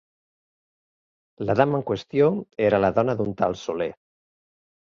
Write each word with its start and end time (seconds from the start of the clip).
La 1.49 1.55
dama 1.61 1.77
en 1.81 1.85
qüestió 1.91 2.31
era 2.71 2.81
la 2.87 2.93
dona 2.99 3.17
d'un 3.23 3.39
tal 3.43 3.57
Soler. 3.69 3.91